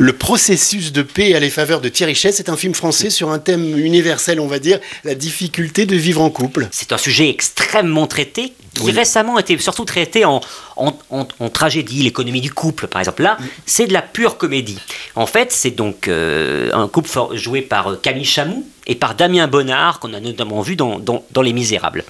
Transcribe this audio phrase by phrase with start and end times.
[0.00, 3.30] Le processus de paix à les faveurs de Thierry Chess c'est un film français sur
[3.30, 6.68] un thème universel, on va dire, la difficulté de vivre en couple.
[6.70, 10.40] C'est un sujet extrêmement traité, qui récemment a été surtout traité en,
[10.76, 13.22] en, tragédie, l'économie du couple, par exemple.
[13.22, 13.36] Là,
[13.66, 14.78] c'est de la pure comédie.
[15.16, 19.48] En fait, c'est donc euh, un couple joué par euh, Camille Chamou et par Damien
[19.48, 22.04] Bonnard, qu'on a notamment vu dans, dans, Les Misérables.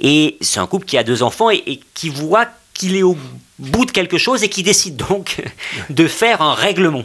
[0.00, 3.16] Et c'est un couple qui a deux enfants et, et qui voit qu'il est au
[3.58, 5.42] bout de quelque chose et qui décide donc
[5.90, 7.04] de faire un règlement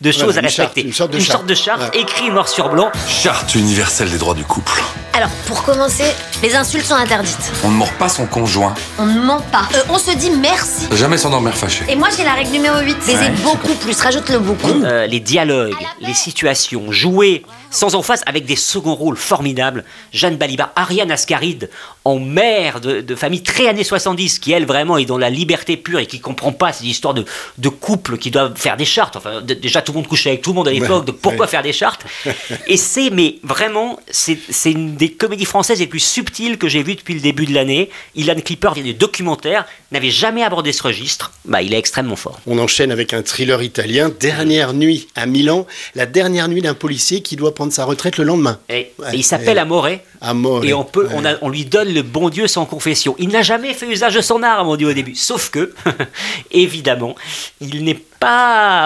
[0.00, 0.82] de choses à respecter.
[0.82, 2.90] une sorte de charte, sorte de charte écrit noir sur blanc.
[3.08, 4.82] Charte universelle des droits du couple.
[5.16, 6.04] Alors, pour commencer,
[6.42, 7.50] les insultes sont interdites.
[7.64, 8.74] On ne mord pas son conjoint.
[8.98, 9.66] On ne ment pas.
[9.74, 10.88] Euh, on se dit merci.
[10.92, 11.84] Jamais s'endormir fâché.
[11.88, 12.96] Et moi, j'ai la règle numéro 8.
[13.06, 14.68] Baiser beaucoup plus, rajoute le beaucoup.
[14.68, 19.84] Euh, les dialogues, les situations, jouer sans emphase avec des seconds rôles formidables.
[20.12, 21.70] Jeanne Balibar, Ariane Ascaride,
[22.04, 25.98] en mère de, famille très années 70, qui elle vraiment est dans la liberté pure
[25.98, 27.24] et qui comprend pas ces histoires de,
[27.58, 29.16] de couples qui doivent faire des chartes.
[29.16, 31.62] Enfin, déjà tout le monde couchait avec tout le monde à l'époque, donc pourquoi faire
[31.62, 32.04] des chartes
[32.66, 34.38] Et c'est, mais vraiment, c'est
[34.70, 37.88] une des comédies françaises les plus subtiles que j'ai vues depuis le début de l'année.
[38.14, 41.32] Ilan Clipper vient des documentaires, n'avait jamais abordé ce registre.
[41.44, 42.40] Bah, il est extrêmement fort.
[42.46, 47.22] On enchaîne avec un thriller italien, Dernière nuit à Milan, la dernière nuit d'un policier
[47.22, 48.58] qui doit prendre sa retraite le lendemain.
[48.68, 49.88] Et, il s'appelle Amore.
[50.20, 50.64] Amore.
[50.64, 53.14] Et on, peut, on, on lui donne le bon Dieu sans confession.
[53.18, 55.14] Il n'a jamais fait usage de son arme, on dit au début.
[55.14, 55.72] Sauf que,
[56.50, 57.14] évidemment,
[57.60, 58.15] il n'est pas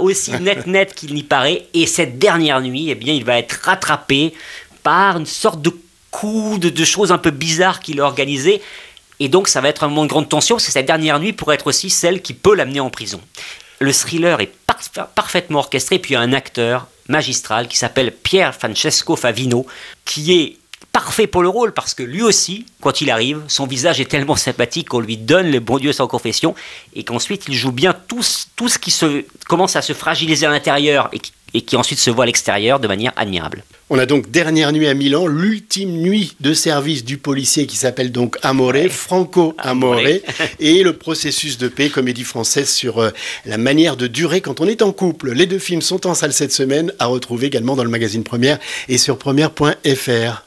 [0.00, 1.66] aussi net net qu'il n'y paraît.
[1.74, 4.34] Et cette dernière nuit, eh bien, il va être rattrapé
[4.82, 5.72] par une sorte de
[6.10, 8.62] coup de, choses un peu bizarres qu'il a organisées.
[9.20, 11.32] Et donc, ça va être un moment de grande tension, parce que cette dernière nuit
[11.32, 13.20] pourrait être aussi celle qui peut l'amener en prison.
[13.80, 14.52] Le thriller est
[15.14, 19.66] parfaitement orchestré, puis il y a un acteur magistral qui s'appelle Pierre Francesco Favino,
[20.04, 20.56] qui est
[20.94, 24.36] parfait pour le rôle parce que lui aussi, quand il arrive, son visage est tellement
[24.36, 26.54] sympathique qu'on lui donne le bon Dieu sans confession
[26.94, 28.22] et qu'ensuite il joue bien tout,
[28.54, 31.98] tout ce qui se, commence à se fragiliser à l'intérieur et qui, et qui ensuite
[31.98, 33.64] se voit à l'extérieur de manière admirable.
[33.90, 38.12] On a donc Dernière nuit à Milan, l'ultime nuit de service du policier qui s'appelle
[38.12, 39.98] donc Amore, Franco Amore,
[40.60, 43.10] et le processus de paix, comédie française sur euh,
[43.46, 45.32] la manière de durer quand on est en couple.
[45.32, 48.58] Les deux films sont en salle cette semaine, à retrouver également dans le magazine Première
[48.88, 50.42] et sur première.fr.